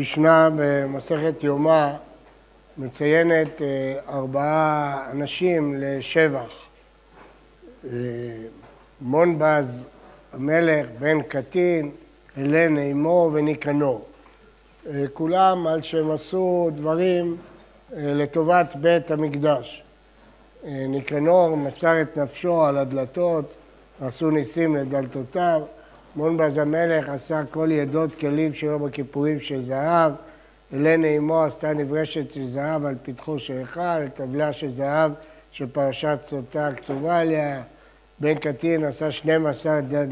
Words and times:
המשנה 0.00 0.48
במסכת 0.56 1.44
יומא 1.44 1.92
מציינת 2.78 3.62
אה, 3.62 3.94
ארבעה 4.08 5.10
אנשים 5.12 5.74
לשבח. 5.78 6.50
אה, 7.84 7.90
מונבז 9.00 9.84
המלך, 10.32 10.86
בן 10.98 11.22
קטין, 11.22 11.90
אלן 12.38 12.78
אימו 12.78 13.30
וניקנור. 13.32 14.04
אה, 14.86 15.04
כולם 15.12 15.66
על 15.66 15.82
שהם 15.82 16.10
עשו 16.10 16.70
דברים 16.74 17.36
לטובת 17.96 18.76
בית 18.76 19.10
המקדש. 19.10 19.82
ניקנור 20.64 21.56
מסר 21.56 22.02
את 22.02 22.16
נפשו 22.16 22.62
על 22.64 22.78
הדלתות, 22.78 23.52
עשו 24.00 24.30
ניסים 24.30 24.76
לדלתותיו. 24.76 25.62
מונבז 26.16 26.58
המלך 26.58 27.08
עשה 27.08 27.42
כל 27.50 27.68
ידות 27.72 28.10
כלים 28.14 28.54
שלו 28.54 28.78
בכיפורים 28.78 29.40
של 29.40 29.62
זהב, 29.62 30.12
אלן 30.74 31.04
אימו 31.04 31.42
עשתה 31.42 31.72
נברשת 31.72 32.32
של 32.32 32.46
זהב 32.46 32.84
על 32.84 32.94
פתחו 33.02 33.38
של 33.38 33.52
היכל, 33.52 34.08
טבלה 34.08 34.52
של 34.52 34.70
זהב 34.70 35.12
של 35.52 35.66
פרשת 35.66 36.18
סוטה 36.26 36.70
כתובה 36.76 37.18
עליה, 37.18 37.62
בן 38.18 38.34
קטין 38.34 38.84
עשה 38.84 39.12
12 39.12 39.80
דד 39.80 40.06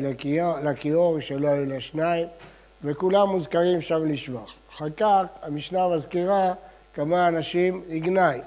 לכיור, 0.63 1.21
שלא 1.21 1.49
היו 1.49 1.65
לה 1.65 1.81
שניים, 1.81 2.27
וכולם 2.85 3.29
מוזכרים 3.29 3.81
שם 3.81 4.09
לשבח. 4.09 4.53
אחר 4.75 4.91
כך 4.97 5.25
המשנה 5.43 5.89
מזכירה 5.89 6.53
כמה 6.95 7.29
אנשים 7.29 7.83
לגנאי. 7.89 8.41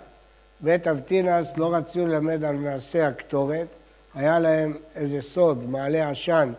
בית 0.62 0.88
אבטינס 0.88 1.58
לא 1.58 1.74
רצו 1.76 2.08
ללמד 2.08 2.44
על 2.44 2.56
מעשה 2.56 3.08
הקטורת, 3.08 3.68
היה 4.16 4.40
להם 4.40 4.74
איזה 4.96 5.22
סוד, 5.22 5.70
מעלה 5.70 6.10
עשן, 6.10 6.52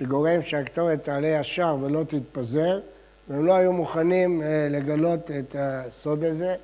שגורם 0.00 0.42
שהקטורת 0.42 1.04
תעלה 1.04 1.28
ישר 1.28 1.76
ולא 1.82 2.02
תתפזר, 2.08 2.80
והם 3.28 3.46
לא 3.46 3.52
היו 3.52 3.72
מוכנים 3.72 4.42
אה, 4.42 4.68
לגלות 4.70 5.30
את 5.30 5.56
הסוד 5.58 6.24
הזה. 6.24 6.54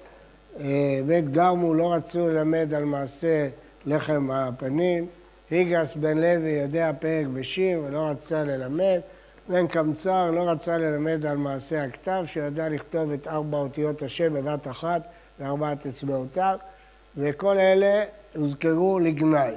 אה, 0.61 1.01
בית 1.06 1.33
גרמו 1.33 1.75
לא 1.75 1.95
רצו 1.95 2.28
ללמד 2.28 2.75
על 2.75 2.84
מעשה 2.84 3.48
לחם 3.87 4.31
הפנים. 4.31 5.06
היגס 5.51 5.93
בן 5.95 6.19
לוי 6.19 6.51
יודע 6.51 6.91
פרק 7.01 7.27
בשיר 7.27 7.83
ולא 7.87 7.98
רצה 7.98 8.45
ללמד. 8.45 9.01
בן 9.48 9.67
קמצר 9.67 10.31
לא 10.31 10.41
רצה 10.41 10.78
ללמד 10.78 11.27
על 11.27 11.37
מעשה 11.37 11.84
הכתב, 11.84 12.25
שידע 12.27 12.69
לכתוב 12.69 13.12
את 13.12 13.28
ארבע 13.28 13.59
אותיות 13.59 14.03
השם 14.03 14.34
בבת 14.34 14.69
אחת 14.69 15.03
וארבעת 15.41 15.87
אצבעותיו, 15.87 16.59
וכל 17.17 17.59
אלה 17.59 18.05
הוזכרו 18.34 18.98
לגנאי. 18.98 19.55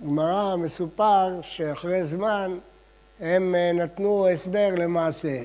בגמרא 0.00 0.56
מסופר 0.56 1.40
שאחרי 1.42 2.06
זמן 2.06 2.58
הם 3.20 3.54
אה, 3.54 3.72
נתנו 3.72 4.28
הסבר 4.28 4.68
למעשה. 4.76 5.42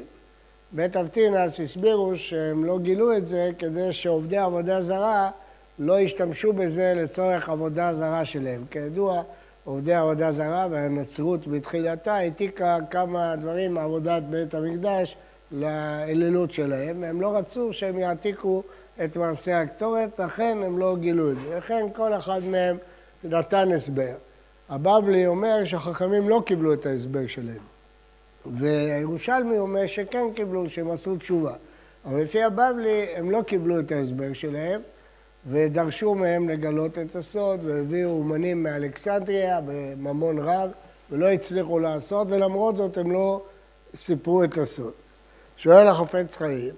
בית 0.71 0.97
אבטינס 0.97 1.59
הסבירו 1.59 2.17
שהם 2.17 2.65
לא 2.65 2.79
גילו 2.79 3.17
את 3.17 3.27
זה 3.27 3.51
כדי 3.59 3.93
שעובדי 3.93 4.37
עבודה 4.37 4.83
זרה 4.83 5.31
לא 5.79 5.99
ישתמשו 5.99 6.53
בזה 6.53 6.93
לצורך 6.95 7.49
עבודה 7.49 7.93
זרה 7.93 8.25
שלהם. 8.25 8.65
כידוע, 8.71 9.21
עובדי 9.63 9.93
עבודה 9.93 10.31
זרה 10.31 10.67
והנצרות 10.71 11.47
בתחילתה 11.47 12.13
העתיקה 12.13 12.77
כמה 12.89 13.35
דברים 13.35 13.73
מעבודת 13.73 14.23
בית 14.23 14.53
המקדש 14.53 15.15
לאלילות 15.51 16.53
שלהם. 16.53 17.03
הם 17.03 17.21
לא 17.21 17.37
רצו 17.37 17.73
שהם 17.73 17.99
יעתיקו 17.99 18.63
את 19.03 19.17
מעשה 19.17 19.61
הקטורת, 19.61 20.19
לכן 20.19 20.57
הם 20.65 20.79
לא 20.79 20.95
גילו 20.99 21.31
את 21.31 21.35
זה. 21.35 21.57
לכן 21.57 21.85
כל 21.95 22.13
אחד 22.13 22.43
מהם 22.43 22.77
נתן 23.23 23.71
הסבר. 23.71 24.13
הבבלי 24.73 25.27
אומר 25.27 25.65
שהחכמים 25.65 26.29
לא 26.29 26.43
קיבלו 26.45 26.73
את 26.73 26.85
ההסבר 26.85 27.27
שלהם. 27.27 27.63
והירושלמי 28.59 29.59
אומר 29.59 29.87
שכן 29.87 30.33
קיבלו, 30.35 30.69
שהם 30.69 30.91
עשו 30.91 31.15
תשובה. 31.15 31.53
אבל 32.05 32.21
לפי 32.21 32.43
הבבלי 32.43 33.05
הם 33.15 33.31
לא 33.31 33.41
קיבלו 33.41 33.79
את 33.79 33.91
ההסבר 33.91 34.33
שלהם 34.33 34.81
ודרשו 35.47 36.15
מהם 36.15 36.49
לגלות 36.49 36.97
את 36.97 37.15
הסוד 37.15 37.59
והביאו 37.65 38.09
אומנים 38.09 38.63
מאלכסנדריה 38.63 39.59
בממון 39.65 40.39
רב 40.39 40.71
ולא 41.11 41.29
הצליחו 41.29 41.79
לעשות 41.79 42.27
ולמרות 42.29 42.75
זאת 42.75 42.97
הם 42.97 43.11
לא 43.11 43.41
סיפרו 43.95 44.43
את 44.43 44.57
הסוד. 44.57 44.93
שואל 45.57 45.87
החופץ 45.87 46.35
חיים, 46.35 46.73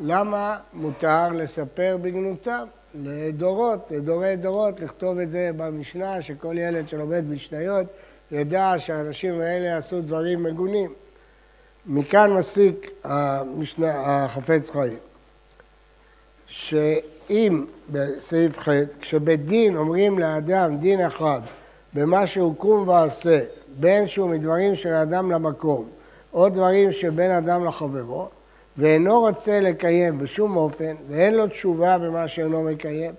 למה 0.00 0.58
מותר 0.72 1.28
לספר 1.28 1.96
בגנותם? 2.02 2.66
לדורות, 3.04 3.86
לדורי 3.90 4.36
דורות, 4.36 4.80
לכתוב 4.80 5.18
את 5.18 5.30
זה 5.30 5.50
במשנה, 5.56 6.22
שכל 6.22 6.58
ילד 6.58 6.88
שלומד 6.88 7.24
משניות 7.30 7.86
ידע 8.32 8.74
שהאנשים 8.78 9.40
האלה 9.40 9.76
עשו 9.76 10.00
דברים 10.00 10.42
מגונים. 10.42 10.92
מכאן 11.86 12.32
מסיק 12.32 12.90
המשנה, 13.04 14.24
החפץ 14.24 14.70
חיים, 14.70 14.98
שאם 16.46 17.64
בסעיף 17.90 18.58
ח', 18.58 18.68
כשבית 19.00 19.46
דין 19.46 19.76
אומרים 19.76 20.18
לאדם 20.18 20.76
דין 20.76 21.00
אחד 21.00 21.40
במה 21.94 22.26
שהוא 22.26 22.56
קום 22.56 22.88
ועשה, 22.88 23.40
בין 23.80 24.06
שהוא 24.08 24.30
מדברים 24.30 24.76
של 24.76 24.92
האדם 24.92 25.30
למקום, 25.32 25.88
או 26.32 26.48
דברים 26.48 26.92
שבין 26.92 27.30
אדם 27.30 27.64
לחברו, 27.64 28.28
ואינו 28.78 29.20
רוצה 29.20 29.60
לקיים 29.60 30.18
בשום 30.18 30.56
אופן, 30.56 30.94
ואין 31.08 31.34
לו 31.34 31.48
תשובה 31.48 31.98
במה 31.98 32.28
שאינו 32.28 32.62
מקיים, 32.62 33.12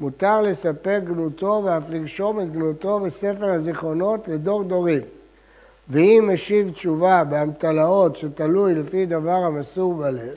מותר 0.00 0.40
לספר 0.40 0.98
גנותו 0.98 1.62
ואף 1.64 1.90
לרשום 1.90 2.40
את 2.40 2.52
גנותו 2.52 3.00
בספר 3.00 3.46
הזיכרונות 3.46 4.28
לדור 4.28 4.62
דורים. 4.62 5.02
ואם 5.90 6.30
משיב 6.32 6.70
תשובה 6.70 7.24
באמתלאות 7.24 8.16
שתלוי 8.16 8.74
לפי 8.74 9.06
דבר 9.06 9.30
המסור 9.30 9.94
בלב, 9.94 10.34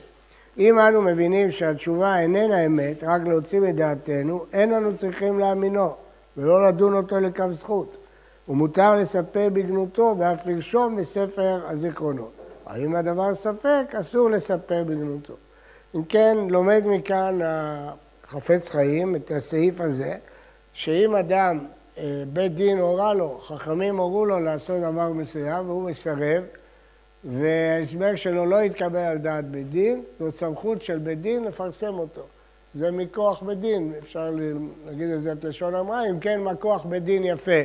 אם 0.58 0.78
אנו 0.78 1.02
מבינים 1.02 1.50
שהתשובה 1.50 2.18
איננה 2.18 2.66
אמת, 2.66 3.04
רק 3.04 3.22
להוציא 3.26 3.60
מדעתנו, 3.60 4.44
אין 4.52 4.70
לנו 4.70 4.96
צריכים 4.96 5.38
להאמינו 5.38 5.90
ולא 6.36 6.68
לדון 6.68 6.94
אותו 6.94 7.20
לכף 7.20 7.52
זכות. 7.52 7.96
ומותר 8.48 8.96
לספר 8.96 9.48
בגנותו 9.52 10.14
ואף 10.18 10.46
לרשום 10.46 10.96
בספר 10.96 11.60
הזיכרונות. 11.68 12.41
האם 12.66 12.96
הדבר 12.96 13.34
ספק, 13.34 13.94
אסור 14.00 14.30
לספר 14.30 14.84
בגנותו. 14.84 15.34
אם 15.94 16.04
כן, 16.04 16.36
לומד 16.48 16.82
מכאן 16.86 17.38
החפץ 17.44 18.68
חיים 18.68 19.16
את 19.16 19.30
הסעיף 19.30 19.80
הזה, 19.80 20.14
שאם 20.74 21.14
אדם, 21.14 21.58
אה, 21.98 22.22
בית 22.32 22.54
דין 22.54 22.78
הורה 22.78 23.14
לו, 23.14 23.38
חכמים 23.38 23.96
הורו 23.96 24.24
לו 24.24 24.40
לעשות 24.40 24.80
דבר 24.80 25.08
מסוים 25.12 25.66
והוא 25.66 25.90
מסרב, 25.90 26.44
וההסבר 27.24 28.16
שלו 28.16 28.46
לא 28.46 28.62
יתקבל 28.62 28.98
על 28.98 29.18
דעת 29.18 29.44
בית 29.44 29.70
דין, 29.70 30.02
זאת 30.18 30.34
סמכות 30.34 30.82
של 30.82 30.98
בית 30.98 31.22
דין 31.22 31.44
לפרסם 31.44 31.98
אותו. 31.98 32.22
זה 32.74 32.90
מכוח 32.90 33.42
בית 33.42 33.58
דין, 33.58 33.92
אפשר 34.02 34.30
להגיד 34.86 35.10
את 35.10 35.22
זה 35.22 35.32
את 35.32 35.44
לשון 35.44 35.74
אמרה, 35.74 36.10
אם 36.10 36.20
כן, 36.20 36.40
מה 36.40 36.54
כוח 36.54 36.84
בית 36.84 37.04
דין 37.04 37.24
יפה. 37.24 37.60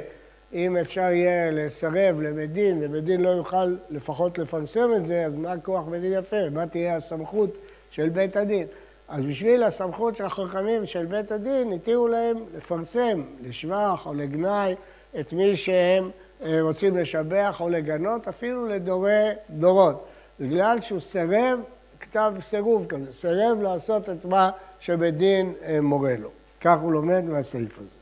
אם 0.54 0.78
אפשר 0.78 1.02
יהיה 1.02 1.52
לסרב 1.52 2.22
לבית 2.22 2.52
דין, 2.52 2.78
ובית 2.82 3.04
דין 3.04 3.22
לא 3.22 3.30
יוכל 3.30 3.76
לפחות 3.90 4.38
לפרסם 4.38 4.90
את 4.96 5.06
זה, 5.06 5.26
אז 5.26 5.36
מה 5.36 5.54
כוח 5.64 5.84
בית 5.84 6.02
דין 6.02 6.14
יפה? 6.14 6.50
מה 6.52 6.68
תהיה 6.68 6.96
הסמכות 6.96 7.50
של 7.92 8.10
בית 8.10 8.38
הדין? 8.38 8.68
אז 9.10 9.26
בשביל 9.26 9.64
הסמכות 9.64 10.16
של 10.16 10.26
החכמים 10.26 10.86
של 10.86 11.06
בית 11.06 11.32
הדין, 11.32 11.74
התירו 11.74 12.08
להם 12.08 12.38
לפרסם 12.58 13.24
לשבח 13.48 14.02
או 14.06 14.14
לגנאי 14.14 14.76
את 15.20 15.34
מי 15.34 15.58
שהם 15.58 16.10
אה, 16.44 16.62
רוצים 16.62 16.98
לשבח 16.98 17.58
או 17.60 17.70
לגנות, 17.70 18.28
אפילו 18.28 18.68
לדורי 18.68 19.30
דורות. 19.50 20.08
בגלל 20.40 20.82
שהוא 20.82 21.00
סירב, 21.00 21.60
כתב 22.00 22.34
סירוב 22.50 22.86
כזה, 22.88 23.14
סירב 23.14 23.62
לעשות 23.62 24.10
את 24.10 24.26
מה 24.26 24.52
שבית 24.80 25.18
דין 25.18 25.54
אה, 25.66 25.82
מורה 25.82 26.16
לו. 26.20 26.30
כך 26.62 26.78
הוא 26.82 26.92
לומד 26.92 27.24
מהסעיף 27.24 27.80
הזה. 27.80 27.98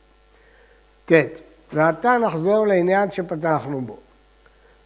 ט' 1.06 1.45
ועתה 1.72 2.18
נחזור 2.18 2.66
לעניין 2.66 3.10
שפתחנו 3.10 3.80
בו. 3.80 3.96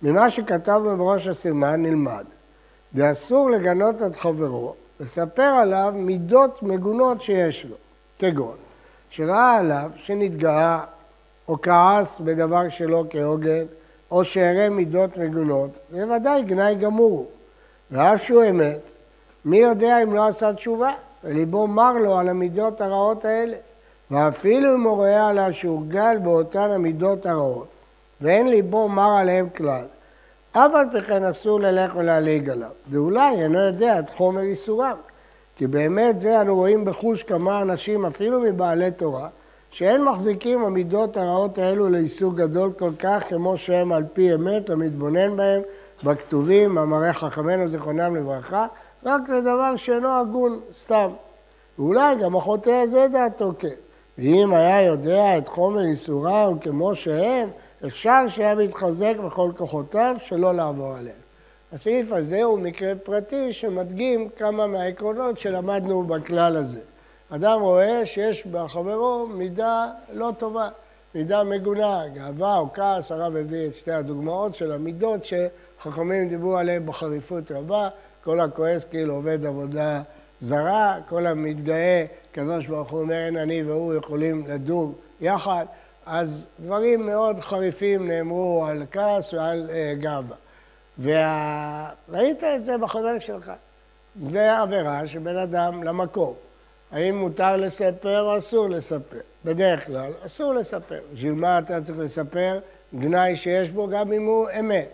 ממה 0.03 0.31
שכתבנו 0.31 0.97
בראש 0.97 1.27
הסימן 1.27 1.82
נלמד, 1.82 2.25
ואסור 2.94 3.50
לגנות 3.50 4.03
את 4.03 4.17
חברו, 4.17 4.75
לספר 5.00 5.43
עליו 5.43 5.93
מידות 5.97 6.62
מגונות 6.62 7.23
שיש 7.23 7.65
לו, 7.65 7.77
כגון 8.19 8.56
שראה 9.11 9.56
עליו 9.56 9.91
שנתגאה 9.97 10.81
או 11.49 11.56
כעס 11.62 12.21
בדבר 12.21 12.69
שלא 12.69 13.05
כהוגן, 13.11 13.65
או 14.11 14.25
שהראה 14.25 14.69
מידות 14.69 15.17
מגונות, 15.17 15.71
זה 15.91 16.12
ודאי 16.12 16.43
גנאי 16.43 16.75
גמור 16.75 17.31
ואף 17.91 18.23
שהוא 18.23 18.44
אמת, 18.44 18.81
מי 19.44 19.59
יודע 19.59 20.03
אם 20.03 20.15
לא 20.15 20.27
עשה 20.27 20.53
תשובה, 20.53 20.93
וליבו 21.25 21.67
מר 21.67 21.93
לו 21.93 22.19
על 22.19 22.29
המידות 22.29 22.81
הרעות 22.81 23.25
האלה. 23.25 23.56
ואפילו 24.10 24.74
אם 24.74 24.82
הוא 24.82 24.96
רואה 24.96 25.28
עליו 25.28 25.52
שהורגל 25.52 26.18
באותן 26.22 26.70
המידות 26.70 27.26
הרעות, 27.26 27.68
ואין 28.20 28.48
ליבו 28.48 28.88
מר 28.88 29.16
עליהם 29.16 29.48
כלל, 29.56 29.84
אף 30.52 30.74
על 30.74 30.86
פי 30.92 31.02
כן 31.02 31.24
אסור 31.24 31.60
ללך 31.60 31.96
ולהליג 31.96 32.50
עליו, 32.50 32.70
ואולי 32.90 33.42
אינו 33.42 33.58
יודע 33.58 33.98
את 33.98 34.10
חומר 34.16 34.42
ייסורם. 34.42 34.96
כי 35.56 35.66
באמת 35.66 36.20
זה 36.20 36.40
אנו 36.40 36.56
רואים 36.56 36.84
בחוש 36.84 37.22
כמה 37.22 37.62
אנשים, 37.62 38.06
אפילו 38.06 38.40
מבעלי 38.40 38.90
תורה, 38.90 39.28
שאין 39.70 40.04
מחזיקים 40.04 40.64
המידות 40.64 41.16
הרעות 41.16 41.58
האלו 41.58 41.88
לאיסור 41.88 42.36
גדול 42.36 42.72
כל 42.78 42.90
כך 42.98 43.24
כמו 43.28 43.56
שהם 43.56 43.92
על 43.92 44.04
פי 44.12 44.34
אמת 44.34 44.70
המתבונן 44.70 45.36
בהם, 45.36 45.62
בכתובים, 46.04 46.74
מאמרי 46.74 47.12
חכמינו 47.12 47.68
זיכרונם 47.68 48.16
לברכה, 48.16 48.66
רק 49.04 49.28
לדבר 49.28 49.76
שאינו 49.76 50.20
הגון 50.20 50.60
סתם. 50.74 51.08
ואולי 51.78 52.16
גם 52.16 52.36
החוטא 52.36 52.70
הזה 52.70 53.06
דעתו 53.12 53.52
כן. 53.58 53.68
ואם 54.18 54.54
היה 54.54 54.82
יודע 54.82 55.38
את 55.38 55.48
חומר 55.48 55.80
ייסוריו 55.80 56.52
כמו 56.60 56.94
שהם, 56.94 57.48
אפשר 57.86 58.28
שהיה 58.28 58.54
מתחזק 58.54 59.14
בכל 59.24 59.50
כוחותיו 59.56 60.16
שלא 60.24 60.54
לעבור 60.54 60.94
עליהם. 60.94 61.20
הסעיף 61.72 62.12
הזה 62.12 62.42
הוא 62.42 62.58
מקרה 62.58 62.94
פרטי 62.94 63.52
שמדגים 63.52 64.28
כמה 64.38 64.66
מהעקרונות 64.66 65.38
שלמדנו 65.38 66.02
בכלל 66.02 66.56
הזה. 66.56 66.80
אדם 67.30 67.60
רואה 67.60 68.06
שיש 68.06 68.46
בחברו 68.46 69.26
מידה 69.26 69.86
לא 70.12 70.32
טובה, 70.38 70.68
מידה 71.14 71.44
מגונה, 71.44 72.02
גאווה 72.14 72.58
או 72.58 72.72
כעס, 72.72 73.12
הרב 73.12 73.36
הביא 73.36 73.66
את 73.66 73.76
שתי 73.76 73.92
הדוגמאות 73.92 74.54
של 74.54 74.72
המידות 74.72 75.20
שחכמים 75.24 76.28
דיברו 76.28 76.56
עליהן 76.56 76.86
בחריפות 76.86 77.52
רבה, 77.52 77.88
כל 78.24 78.40
הכועס 78.40 78.84
כאילו 78.84 79.14
עובד 79.14 79.46
עבודה 79.46 80.02
זרה, 80.40 80.96
כל 81.08 81.26
המתגאה, 81.26 82.04
קדוש 82.32 82.67
ברוך 82.67 82.91
הוא 82.91 83.00
אומר 83.00 83.27
אין 83.27 83.37
אני 83.37 83.62
והוא 83.62 83.94
יכולים 83.94 84.44
לדור 84.49 84.94
יחד, 85.21 85.67
אז 86.06 86.47
דברים 86.61 87.06
מאוד 87.06 87.41
חריפים 87.41 88.09
נאמרו 88.09 88.67
על 88.67 88.82
כעס 88.93 89.35
ועל 89.35 89.71
uh, 89.71 90.03
גאווה. 90.03 90.37
וראית 90.99 92.44
את 92.44 92.65
זה 92.65 92.79
בחבר 92.79 93.19
שלך. 93.19 93.53
זה 94.23 94.59
עבירה 94.59 95.09
שבין 95.09 95.37
אדם 95.37 95.82
למקום. 95.82 96.35
האם 96.93 97.19
מותר 97.19 97.56
לספר 97.56 98.21
או 98.21 98.38
אסור 98.38 98.69
לספר? 98.69 99.19
בדרך 99.44 99.87
כלל 99.87 100.12
אסור 100.27 100.55
לספר. 100.55 101.00
בשביל 101.15 101.32
מה 101.32 101.59
אתה 101.59 101.81
צריך 101.85 101.99
לספר? 101.99 102.59
גנאי 102.94 103.37
שיש 103.37 103.71
בו 103.71 103.88
גם 103.88 104.12
אם 104.12 104.27
הוא 104.27 104.49
אמת. 104.61 104.88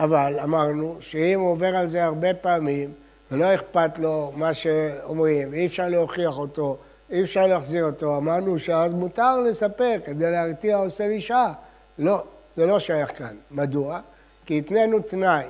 אבל 0.00 0.40
אמרנו 0.42 0.96
שאם 1.00 1.40
הוא 1.40 1.50
עובר 1.50 1.76
על 1.76 1.88
זה 1.88 2.04
הרבה 2.04 2.34
פעמים 2.34 2.92
ולא 3.32 3.54
אכפת 3.54 3.98
לו 3.98 4.32
מה 4.36 4.54
שאומרים, 4.54 5.48
ואי 5.50 5.66
אפשר 5.66 5.88
להוכיח 5.88 6.38
אותו, 6.38 6.76
אי 7.10 7.22
אפשר 7.22 7.46
להחזיר 7.46 7.84
אותו, 7.84 8.16
אמרנו 8.16 8.58
שאז 8.58 8.92
מותר 8.92 9.36
לספר 9.36 9.96
כדי 10.04 10.30
להרתיע 10.30 10.76
עושה 10.76 11.06
אישה. 11.06 11.52
לא, 11.98 12.22
זה 12.56 12.66
לא 12.66 12.78
שייך 12.78 13.18
כאן. 13.18 13.36
מדוע? 13.50 14.00
כי 14.46 14.58
התנינו 14.58 14.98
תנאי. 14.98 15.44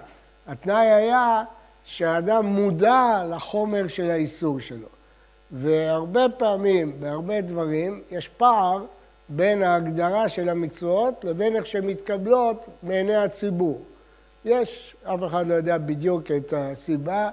התנאי 0.46 0.86
היה 0.86 1.42
שהאדם 1.84 2.46
מודע 2.46 3.24
לחומר 3.30 3.88
של 3.88 4.10
האיסור 4.10 4.60
שלו. 4.60 4.86
והרבה 5.52 6.26
פעמים, 6.38 6.92
בהרבה 7.00 7.40
דברים, 7.40 8.02
יש 8.10 8.28
פער 8.28 8.84
בין 9.28 9.62
ההגדרה 9.62 10.28
של 10.28 10.48
המצוות 10.48 11.24
לבין 11.24 11.56
איך 11.56 11.66
שהן 11.66 11.86
מתקבלות 11.86 12.64
בעיני 12.82 13.16
הציבור. 13.16 13.82
יש, 14.44 14.96
אף 15.04 15.20
אחד 15.26 15.46
לא 15.46 15.54
יודע 15.54 15.78
בדיוק 15.78 16.30
את 16.30 16.54
הסיבה, 16.56 17.30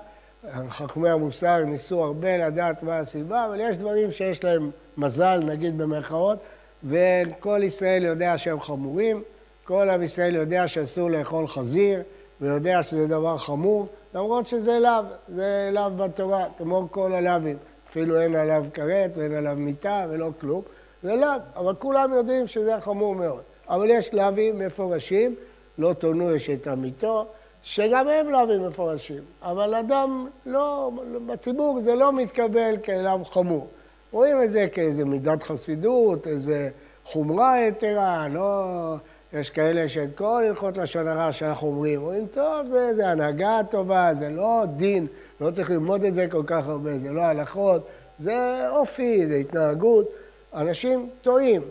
חכמי 0.69 1.09
המוסר 1.09 1.63
ניסו 1.65 2.03
הרבה 2.03 2.37
לדעת 2.37 2.83
מה 2.83 2.97
הסיבה, 2.97 3.45
אבל 3.45 3.59
יש 3.59 3.77
דברים 3.77 4.11
שיש 4.11 4.43
להם 4.43 4.71
מזל, 4.97 5.39
נגיד 5.45 5.77
במרכאות, 5.77 6.37
וכל 6.83 7.59
ישראל 7.63 8.03
יודע 8.03 8.37
שהם 8.37 8.59
חמורים, 8.59 9.23
כל 9.63 9.89
עם 9.89 10.03
ישראל 10.03 10.35
יודע 10.35 10.67
שאסור 10.67 11.09
לאכול 11.09 11.47
חזיר, 11.47 11.99
ויודע 12.41 12.83
שזה 12.83 13.07
דבר 13.07 13.37
חמור, 13.37 13.87
למרות 14.15 14.47
שזה 14.47 14.79
לאו, 14.79 15.03
זה 15.27 15.69
לאו 15.73 15.89
בתורה, 15.91 16.45
כמו 16.57 16.87
כל 16.91 17.13
הלאווים. 17.13 17.57
אפילו 17.89 18.21
אין 18.21 18.35
עליו 18.35 18.65
כרת 18.73 19.11
ואין 19.15 19.33
עליו 19.33 19.55
מיטה 19.55 20.05
ולא 20.09 20.29
כלום, 20.41 20.61
זה 21.03 21.15
לאו, 21.15 21.27
אבל 21.55 21.75
כולם 21.75 22.13
יודעים 22.13 22.47
שזה 22.47 22.75
חמור 22.79 23.15
מאוד. 23.15 23.41
אבל 23.69 23.89
יש 23.89 24.13
לאווים 24.13 24.59
מפורשים, 24.59 25.35
לא 25.77 25.93
תונו 25.93 26.35
יש 26.35 26.49
את 26.49 26.67
עמיתו, 26.67 27.25
שגם 27.63 28.07
הם 28.07 28.29
לאווים 28.29 28.67
מפורשים, 28.67 29.21
אבל 29.41 29.75
אדם 29.75 30.27
לא, 30.45 30.91
בציבור 31.27 31.81
זה 31.83 31.95
לא 31.95 32.13
מתקבל 32.13 32.75
כאליו 32.83 33.19
חמור. 33.25 33.67
רואים 34.11 34.43
את 34.43 34.51
זה 34.51 34.67
כאיזה 34.73 35.05
מידת 35.05 35.43
חסידות, 35.43 36.27
איזה 36.27 36.69
חומרה 37.05 37.59
יתרה, 37.59 38.27
לא... 38.27 38.95
יש 39.33 39.49
כאלה 39.49 39.89
שאת 39.89 40.09
כל 40.15 40.43
הלכות 40.47 40.77
לשון 40.77 41.07
הרע 41.07 41.33
שאנחנו 41.33 41.67
אומרים, 41.67 42.01
אומרים, 42.01 42.27
טוב, 42.33 42.67
זה, 42.67 42.93
זה 42.95 43.07
הנהגה 43.07 43.59
טובה, 43.69 44.13
זה 44.13 44.29
לא 44.29 44.63
דין, 44.77 45.07
לא 45.41 45.51
צריך 45.51 45.69
ללמוד 45.69 46.03
את 46.03 46.13
זה 46.13 46.27
כל 46.31 46.43
כך 46.45 46.67
הרבה, 46.67 46.97
זה 46.97 47.09
לא 47.09 47.21
הלכות, 47.21 47.87
זה 48.19 48.67
אופי, 48.69 49.27
זה 49.27 49.35
התנהגות. 49.35 50.09
אנשים 50.53 51.09
טועים 51.21 51.61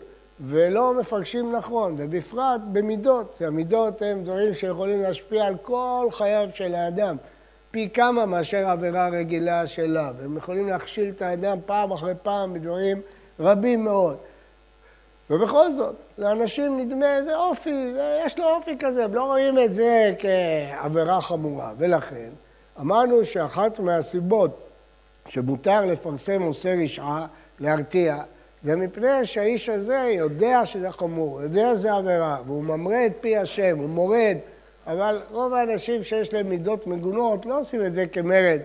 ולא 0.47 0.93
מפרשים 0.93 1.55
נכון, 1.55 1.95
ובפרט 1.97 2.61
במידות, 2.71 3.35
כי 3.37 3.45
המידות 3.45 4.01
הן 4.01 4.23
דברים 4.23 4.55
שיכולים 4.55 5.01
להשפיע 5.01 5.45
על 5.45 5.55
כל 5.61 6.07
חייו 6.11 6.49
של 6.53 6.75
האדם, 6.75 7.17
פי 7.71 7.89
כמה 7.93 8.25
מאשר 8.25 8.67
עבירה 8.67 9.09
רגילה 9.09 9.67
שלה, 9.67 10.11
והם 10.17 10.37
יכולים 10.37 10.69
להכשיל 10.69 11.09
את 11.17 11.21
האדם 11.21 11.57
פעם 11.65 11.91
אחרי 11.91 12.13
פעם 12.23 12.53
בדברים 12.53 13.01
רבים 13.39 13.83
מאוד. 13.83 14.17
ובכל 15.29 15.73
זאת, 15.73 15.95
לאנשים 16.17 16.79
נדמה 16.79 17.17
איזה 17.17 17.35
אופי, 17.35 17.93
יש 18.25 18.39
לו 18.39 18.49
אופי 18.49 18.77
כזה, 18.79 19.03
הם 19.03 19.15
לא 19.15 19.23
רואים 19.23 19.59
את 19.59 19.73
זה 19.73 20.13
כעבירה 20.19 21.21
חמורה. 21.21 21.71
ולכן, 21.77 22.29
אמרנו 22.79 23.25
שאחת 23.25 23.79
מהסיבות 23.79 24.67
שמותר 25.27 25.85
לפרסם 25.85 26.41
עושה 26.41 26.75
רשעה, 26.83 27.27
להרתיע, 27.59 28.17
זה 28.63 28.75
מפני 28.75 29.25
שהאיש 29.25 29.69
הזה 29.69 30.13
יודע 30.17 30.65
שזה 30.65 30.91
חמור, 30.91 31.41
יודע 31.41 31.75
שזה 31.75 31.93
עבירה, 31.93 32.37
והוא 32.45 32.63
ממרה 32.63 33.05
את 33.05 33.11
פי 33.21 33.37
השם, 33.37 33.77
הוא 33.77 33.89
מורד, 33.89 34.37
אבל 34.87 35.19
רוב 35.31 35.53
האנשים 35.53 36.03
שיש 36.03 36.33
להם 36.33 36.49
מידות 36.49 36.87
מגונות 36.87 37.45
לא 37.45 37.59
עושים 37.59 37.85
את 37.85 37.93
זה 37.93 38.07
כמרד. 38.07 38.59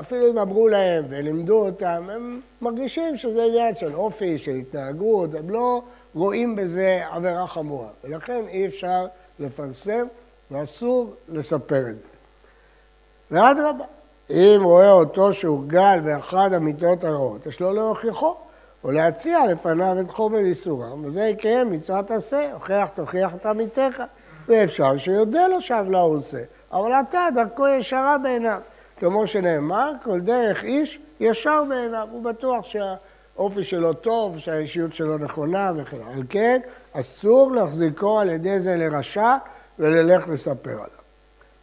אפילו 0.00 0.30
אם 0.30 0.38
אמרו 0.38 0.68
להם 0.68 1.04
ולימדו 1.08 1.66
אותם, 1.66 2.02
הם 2.10 2.40
מרגישים 2.62 3.16
שזה 3.16 3.44
עניין 3.44 3.76
של 3.76 3.94
אופי, 3.94 4.38
של 4.38 4.50
התנהגות, 4.50 5.34
הם 5.34 5.50
לא 5.50 5.82
רואים 6.14 6.56
בזה 6.56 7.02
עבירה 7.10 7.46
חמורה. 7.46 7.88
ולכן 8.04 8.44
אי 8.48 8.66
אפשר 8.66 9.06
לפרסם 9.40 10.06
ואסור 10.50 11.14
לספר 11.28 11.80
את 11.88 11.94
זה. 11.94 12.06
ואדרבה, 13.30 13.84
אם 14.30 14.60
רואה 14.62 14.90
אותו 14.90 15.32
שהורגל 15.32 16.00
באחד 16.04 16.52
המיטות 16.52 17.04
הרעות, 17.04 17.46
יש 17.46 17.60
לו 17.60 17.72
להוכיחו, 17.72 18.34
או 18.84 18.90
להציע 18.90 19.46
לפניו 19.46 19.96
את 20.00 20.10
חומר 20.10 20.38
איסורם, 20.38 21.04
וזה 21.04 21.24
יקיים 21.24 21.72
מצוות 21.72 22.10
עשה, 22.10 22.52
הוכיח 22.52 22.88
תוכיח 22.88 23.34
את 23.34 23.46
עמיתך, 23.46 24.02
ואפשר 24.48 24.98
שיודה 24.98 25.46
לו 25.46 25.62
שעוולה 25.62 26.00
הוא 26.00 26.16
עושה, 26.16 26.42
אבל 26.72 26.92
אתה 26.92 27.28
דרכו 27.34 27.68
ישרה 27.68 28.16
בעיניו. 28.22 28.60
כמו 28.96 29.26
שנאמר, 29.26 29.92
כל 30.04 30.20
דרך 30.20 30.64
איש 30.64 30.98
ישר 31.20 31.64
בעיניו, 31.68 32.08
הוא 32.10 32.24
בטוח 32.24 32.66
שהאופי 32.66 33.64
שלו 33.64 33.92
טוב, 33.92 34.38
שהאישיות 34.38 34.94
שלו 34.94 35.18
נכונה 35.18 35.72
וכן. 35.76 35.96
על 36.14 36.22
כן, 36.28 36.60
אסור 36.92 37.52
להחזיקו 37.52 38.18
על 38.18 38.30
ידי 38.30 38.60
זה 38.60 38.76
לרשע 38.76 39.36
וללך 39.78 40.28
לספר 40.28 40.70
עליו. 40.70 41.00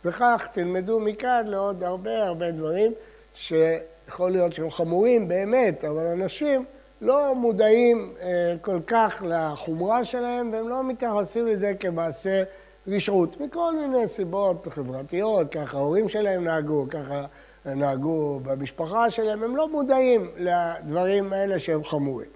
וכך 0.06 0.48
תלמדו 0.54 1.00
מכאן 1.00 1.42
לעוד 1.46 1.84
הרבה 1.84 2.26
הרבה 2.26 2.52
דברים 2.52 2.92
שיכול 3.36 4.32
להיות 4.32 4.54
שהם 4.54 4.72
חמורים 4.72 5.28
באמת, 5.28 5.86
אבל 5.86 6.06
אנשים 6.06 6.66
לא 7.02 7.36
מודעים 7.36 8.14
אה, 8.22 8.56
כל 8.62 8.80
כך 8.88 9.24
לחומרה 9.28 10.06
שלהם 10.06 10.54
והם 10.54 10.70
לא 10.70 10.84
מתייחסים 10.84 11.48
לזה 11.48 11.74
כמעשה 11.80 12.44
רשעות, 12.88 13.42
מכל 13.42 13.76
מיני 13.76 14.08
סיבות 14.08 14.68
חברתיות, 14.70 15.52
ככה 15.52 15.78
ההורים 15.78 16.10
שלהם 16.10 16.44
נהגו, 16.44 16.86
ככה 16.90 17.26
נהגו 17.66 18.40
במשפחה 18.44 19.12
שלהם, 19.12 19.44
הם 19.44 19.56
לא 19.56 19.70
מודעים 19.70 20.28
לדברים 20.38 21.34
האלה 21.34 21.60
שהם 21.60 21.84
חמורים. 21.84 22.30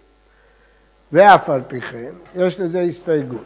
ואף 1.11 1.49
על 1.49 1.61
פי 1.67 1.81
כן, 1.81 2.11
יש 2.35 2.59
לזה 2.59 2.81
הסתייגות. 2.81 3.45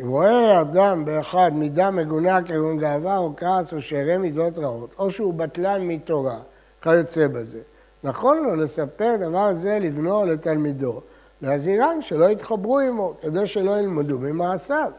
אם 0.00 0.08
רואה 0.08 0.60
אדם 0.60 1.04
באחד 1.04 1.50
מידה 1.54 1.90
מגונה 1.90 2.42
כגון 2.42 2.78
גאווה 2.78 3.18
או 3.18 3.32
כעס 3.36 3.72
או 3.72 3.82
שארי 3.82 4.18
מידות 4.18 4.58
רעות, 4.58 4.90
או 4.98 5.10
שהוא 5.10 5.34
בטלן 5.34 5.82
מתורה, 5.82 6.38
כיוצא 6.82 7.26
בזה, 7.28 7.58
נכון 8.04 8.42
לו 8.42 8.56
לספר 8.56 9.16
דבר 9.20 9.54
זה 9.54 9.78
לבנו 9.78 10.14
או 10.14 10.26
לתלמידו, 10.26 11.00
להזהירם 11.42 11.98
שלא 12.00 12.30
יתחברו 12.30 12.78
עמו, 12.78 13.14
כדי 13.22 13.46
שלא 13.46 13.78
ילמדו 13.78 14.18
ממעשיו. 14.18 14.90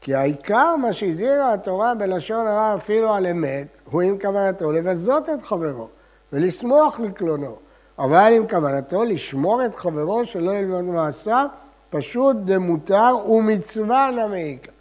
כי 0.00 0.14
העיקר 0.14 0.76
מה 0.76 0.92
שהזהירה 0.92 1.54
התורה 1.54 1.94
בלשון 1.94 2.46
הרע 2.46 2.74
אפילו 2.76 3.14
על 3.14 3.26
אמת, 3.26 3.66
הוא 3.90 4.02
עם 4.02 4.18
כוונתו 4.18 4.72
לבזות 4.72 5.28
את 5.28 5.42
חברו 5.42 5.88
ולשמוח 6.32 7.00
לקלונו. 7.00 7.56
אבל 7.98 8.32
עם 8.36 8.48
כוונתו 8.48 9.04
לשמור 9.04 9.66
את 9.66 9.74
חברו 9.74 10.26
שלא 10.26 10.52
ילמד 10.52 10.80
מעשיו, 10.80 11.46
פשוט 11.90 12.36
דמותר 12.36 13.16
ומצווה 13.28 14.10
למעיקה. 14.10 14.72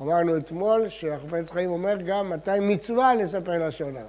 אמרנו 0.00 0.36
אתמול 0.36 0.88
שהחפץ 0.88 1.50
חיים 1.50 1.70
אומר 1.70 1.96
גם 2.06 2.30
מתי 2.30 2.60
מצווה 2.60 3.14
לספר 3.14 3.66
לשון 3.66 3.96
הרע. 3.96 4.06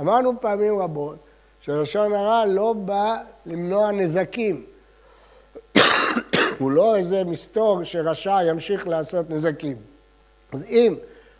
אמרנו 0.00 0.40
פעמים 0.40 0.78
רבות 0.78 1.18
שלשון 1.64 2.12
הרע 2.12 2.46
לא 2.46 2.72
בא 2.72 3.16
למנוע 3.46 3.92
נזקים. 3.92 4.64
הוא 6.58 6.70
לא 6.70 6.96
איזה 6.96 7.24
מסתור 7.24 7.84
שרשע 7.84 8.38
ימשיך 8.48 8.88
לעשות 8.88 9.30
נזקים. 9.30 9.76
אז 10.52 10.62
אם 10.68 10.94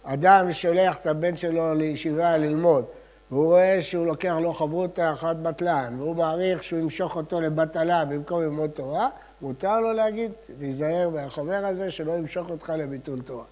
אדם 0.04 0.52
שולח 0.52 0.96
את 0.96 1.06
הבן 1.06 1.36
שלו 1.36 1.74
לישיבה 1.74 2.36
ללמוד, 2.36 2.84
והוא 3.30 3.46
רואה 3.46 3.78
שהוא 3.82 4.06
לוקח 4.06 4.34
לו 4.40 4.52
חברותא 4.52 5.10
אחת 5.12 5.36
בטלן, 5.36 5.94
והוא 5.98 6.16
מעריך 6.16 6.64
שהוא 6.64 6.78
ימשוך 6.78 7.16
אותו 7.16 7.40
לבטלה 7.40 8.04
במקום 8.04 8.42
ללמוד 8.42 8.70
תורה, 8.70 9.08
מותר 9.42 9.80
לו 9.80 9.92
להגיד, 9.92 10.30
תיזהר 10.58 11.08
מהחבר 11.08 11.66
הזה 11.66 11.90
שלא 11.90 12.12
ימשוך 12.12 12.50
אותך 12.50 12.72
לביטול 12.78 13.20
תורה. 13.20 13.44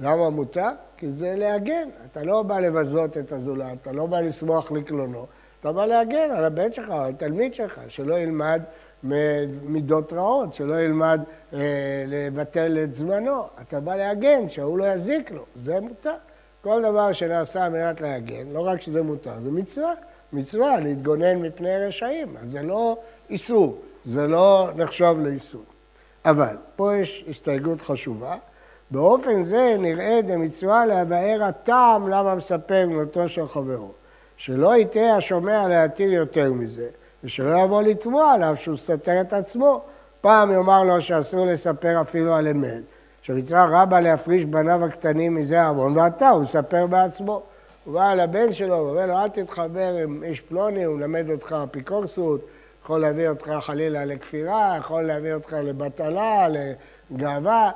למה 0.00 0.30
מותר? 0.30 0.68
כי 0.96 1.08
זה 1.08 1.34
להגן. 1.36 1.88
אתה 2.12 2.22
לא 2.22 2.42
בא 2.42 2.60
לבזות 2.60 3.18
את 3.18 3.32
הזולת, 3.32 3.82
אתה 3.82 3.92
לא 3.92 4.06
בא 4.06 4.20
לשמוח 4.20 4.72
לקלונו, 4.72 5.26
אתה 5.60 5.72
בא 5.72 5.86
להגן 5.86 6.30
על 6.30 6.44
הבן 6.44 6.72
שלך, 6.72 6.90
על 6.90 7.10
התלמיד 7.10 7.54
שלך, 7.54 7.80
שלא 7.88 8.18
ילמד 8.18 8.62
מידות 9.62 10.12
רעות, 10.12 10.54
שלא 10.54 10.80
ילמד 10.80 11.20
אה, 11.54 11.58
לבטל 12.06 12.78
את 12.84 12.94
זמנו. 12.94 13.42
אתה 13.62 13.80
בא 13.80 13.96
להגן, 13.96 14.48
שההוא 14.48 14.78
לא 14.78 14.84
יזיק 14.84 15.30
לו, 15.30 15.44
זה 15.56 15.80
מותר. 15.80 16.14
כל 16.62 16.82
דבר 16.82 17.12
שנעשה 17.12 17.64
על 17.64 17.72
מנת 17.72 18.00
להגן, 18.00 18.46
לא 18.52 18.60
רק 18.60 18.82
שזה 18.82 19.02
מותר, 19.02 19.32
זה 19.44 19.50
מצווה. 19.50 19.92
מצווה 20.32 20.80
להתגונן 20.80 21.36
מפני 21.36 21.76
רשעים, 21.76 22.36
אז 22.42 22.50
זה 22.50 22.62
לא 22.62 22.98
איסור, 23.30 23.78
זה 24.04 24.26
לא 24.26 24.68
נחשב 24.76 25.16
לאיסור. 25.18 25.64
אבל 26.24 26.56
פה 26.76 26.96
יש 26.96 27.24
הסתייגות 27.30 27.80
חשובה. 27.80 28.36
באופן 28.90 29.44
זה 29.44 29.76
נראה 29.78 30.20
דמצווה 30.26 30.86
להבאר 30.86 31.42
הטעם 31.42 32.08
למה 32.08 32.34
מספר 32.34 32.86
בנותו 32.86 33.28
של 33.28 33.48
חברו. 33.48 33.92
שלא 34.40 34.76
יטעה 34.76 35.16
השומע 35.16 35.68
להתיר 35.68 36.12
יותר 36.12 36.52
מזה, 36.52 36.88
ושלא 37.24 37.64
יבוא 37.64 37.82
לתבוע 37.82 38.32
עליו 38.32 38.54
שהוא 38.58 38.76
סתר 38.76 39.20
את 39.20 39.32
עצמו. 39.32 39.82
פעם 40.20 40.52
יאמר 40.52 40.82
לו 40.82 41.02
שאסור 41.02 41.46
לספר 41.46 42.00
אפילו 42.00 42.34
על 42.34 42.48
אמת, 42.48 42.82
שמצווה 43.22 43.82
רבה 43.82 44.00
להפריש 44.00 44.44
בניו 44.44 44.84
הקטנים 44.84 45.34
מזה 45.34 45.66
עוון, 45.66 45.96
ואתה, 45.96 46.28
הוא 46.28 46.42
מספר 46.42 46.86
בעצמו. 46.86 47.42
הוא 47.84 47.94
בא 47.94 48.14
לבן 48.14 48.52
שלו 48.52 48.76
ואומר 48.76 49.06
לו, 49.06 49.14
אל 49.14 49.28
תתחבר 49.28 49.94
עם 50.02 50.22
איש 50.22 50.40
פלוני, 50.40 50.84
הוא 50.84 50.96
מלמד 50.96 51.30
אותך 51.30 51.56
אפיקורסות, 51.64 52.40
יכול 52.82 53.00
להביא 53.00 53.28
אותך 53.28 53.52
חלילה 53.60 54.04
לכפירה, 54.04 54.76
יכול 54.78 55.02
להביא 55.02 55.34
אותך 55.34 55.52
לבטלה, 55.52 56.46
לגאווה. 57.10 57.70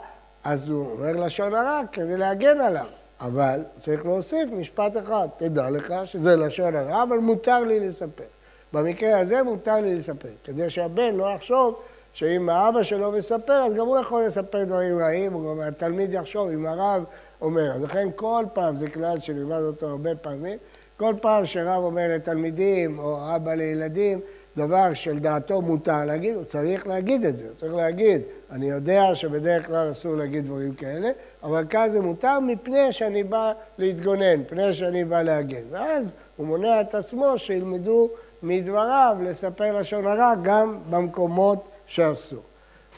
אז 0.44 0.68
הוא 0.68 0.90
אומר 0.90 1.26
לשון 1.26 1.54
הרע 1.54 1.80
כדי 1.92 2.16
להגן 2.16 2.60
עליו. 2.60 3.03
אבל 3.20 3.60
צריך 3.84 4.04
להוסיף 4.04 4.48
משפט 4.52 4.96
אחד, 4.96 5.28
תדע 5.38 5.70
לך 5.70 5.94
שזה 6.04 6.36
לשון 6.36 6.76
הרע, 6.76 7.02
אבל 7.02 7.18
מותר 7.18 7.60
לי 7.60 7.80
לספר. 7.80 8.24
במקרה 8.72 9.18
הזה 9.18 9.42
מותר 9.42 9.74
לי 9.74 9.94
לספר, 9.94 10.28
כדי 10.44 10.70
שהבן 10.70 11.14
לא 11.14 11.24
יחשוב 11.34 11.82
שאם 12.14 12.48
האבא 12.48 12.82
שלו 12.82 13.12
מספר, 13.12 13.52
אז 13.52 13.74
גם 13.74 13.86
הוא 13.86 13.98
יכול 13.98 14.24
לספר 14.24 14.64
דברים 14.64 14.98
רעים, 14.98 15.34
או 15.34 15.62
התלמיד 15.62 16.12
יחשוב 16.12 16.48
אם 16.48 16.66
הרב 16.66 17.04
אומר. 17.40 17.72
אז 17.72 17.82
לכן 17.82 18.08
כל 18.16 18.44
פעם, 18.52 18.76
זה 18.76 18.90
כלל 18.90 19.20
שנלמד 19.20 19.60
אותו 19.60 19.86
הרבה 19.88 20.14
פעמים, 20.14 20.58
כל 20.96 21.14
פעם 21.20 21.46
שרב 21.46 21.84
אומר 21.84 22.06
לתלמידים, 22.14 22.98
או 22.98 23.36
אבא 23.36 23.54
לילדים, 23.54 24.20
דבר 24.56 24.94
שלדעתו 24.94 25.60
מותר 25.60 26.04
להגיד, 26.04 26.34
הוא 26.34 26.44
צריך 26.44 26.86
להגיד 26.86 27.24
את 27.24 27.36
זה, 27.36 27.44
הוא 27.44 27.54
צריך 27.60 27.74
להגיד, 27.74 28.22
אני 28.50 28.70
יודע 28.70 29.14
שבדרך 29.14 29.66
כלל 29.66 29.92
אסור 29.92 30.16
להגיד 30.16 30.44
דברים 30.44 30.74
כאלה, 30.74 31.10
אבל 31.42 31.64
כאן 31.70 31.88
זה 31.90 32.00
מותר 32.00 32.40
מפני 32.40 32.92
שאני 32.92 33.22
בא 33.22 33.52
להתגונן, 33.78 34.40
מפני 34.40 34.74
שאני 34.74 35.04
בא 35.04 35.22
להגן. 35.22 35.62
ואז 35.70 36.10
הוא 36.36 36.46
מונע 36.46 36.80
את 36.80 36.94
עצמו 36.94 37.38
שילמדו 37.38 38.08
מדבריו 38.42 39.16
לספר 39.22 39.78
לשון 39.78 40.06
הרע 40.06 40.34
גם 40.42 40.78
במקומות 40.90 41.68
שאסור. 41.86 42.42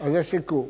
אז 0.01 0.13
זה 0.13 0.23
סיכום. 0.23 0.67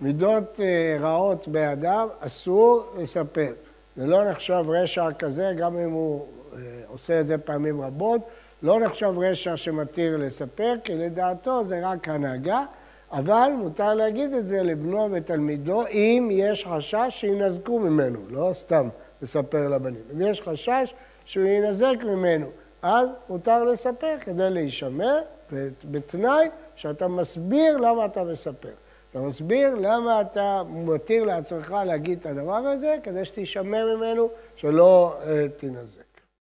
מידות 0.00 0.60
אה, 0.60 0.96
רעות 1.00 1.48
באדם 1.48 2.08
אסור 2.20 2.84
לספר. 2.98 3.52
זה 3.96 4.06
לא 4.06 4.30
נחשב 4.30 4.64
רשע 4.68 5.12
כזה, 5.18 5.52
גם 5.58 5.78
אם 5.78 5.90
הוא 5.90 6.26
אה, 6.52 6.58
עושה 6.86 7.20
את 7.20 7.26
זה 7.26 7.38
פעמים 7.38 7.80
רבות. 7.80 8.20
לא 8.62 8.80
נחשב 8.80 9.12
רשע 9.18 9.56
שמתיר 9.56 10.16
לספר, 10.16 10.74
כי 10.84 10.94
לדעתו 10.94 11.64
זה 11.64 11.80
רק 11.88 12.08
הנהגה, 12.08 12.64
אבל 13.12 13.50
מותר 13.58 13.94
להגיד 13.94 14.32
את 14.32 14.46
זה 14.46 14.62
לבנו 14.62 15.08
ותלמידו, 15.12 15.86
אם 15.86 16.28
יש 16.32 16.66
חשש 16.70 17.06
שינזקו 17.10 17.78
ממנו, 17.78 18.18
לא 18.30 18.50
סתם 18.54 18.88
לספר 19.22 19.68
לבנים. 19.68 20.02
אם 20.14 20.22
יש 20.22 20.40
חשש 20.40 20.94
שהוא 21.26 21.44
יינזק 21.44 21.96
ממנו, 22.04 22.46
אז 22.82 23.08
מותר 23.28 23.64
לספר 23.64 24.14
כדי 24.20 24.50
להישמר, 24.50 25.20
בתנאי 25.84 26.48
שאתה 26.76 27.08
מסביר 27.08 27.76
למה 27.76 28.04
אתה 28.04 28.24
מספר. 28.24 28.68
אתה 29.10 29.18
מסביר 29.18 29.74
למה 29.74 30.20
אתה 30.20 30.62
מתיר 30.68 31.24
לעצמך 31.24 31.74
להגיד 31.86 32.18
את 32.20 32.26
הדבר 32.26 32.56
הזה, 32.56 32.96
כדי 33.02 33.24
שתישמר 33.24 33.96
ממנו, 33.96 34.28
שלא 34.56 35.16
uh, 35.22 35.26
תינזק. 35.60 36.07